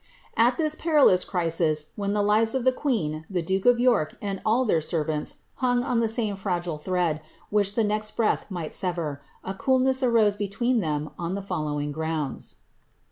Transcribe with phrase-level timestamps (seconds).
[0.01, 4.15] ^'* At this perilous crisis, when the lives of the queen, the duke of York,
[4.19, 8.73] and all their servants, hung on the same fragile thread, which the next breath might
[8.73, 12.55] sever, i coolness arose between them on the following grounds.